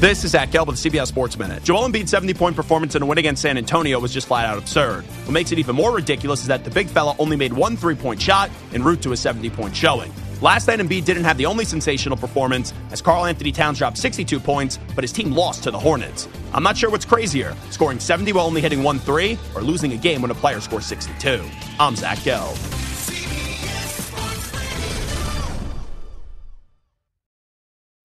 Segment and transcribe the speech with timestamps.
[0.00, 1.64] This is Zach Gelb with the CBS Sports Minute.
[1.64, 5.04] Joel Embiid's 70-point performance in a win against San Antonio was just flat out absurd.
[5.04, 8.22] What makes it even more ridiculous is that the big fella only made one three-point
[8.22, 10.14] shot en route to a 70-point showing.
[10.40, 14.78] Last night, Embiid didn't have the only sensational performance as Karl-Anthony Towns dropped 62 points,
[14.94, 16.28] but his team lost to the Hornets.
[16.54, 19.96] I'm not sure what's crazier, scoring 70 while only hitting one three, or losing a
[19.96, 21.42] game when a player scores 62.
[21.80, 22.77] I'm Zach Gelb.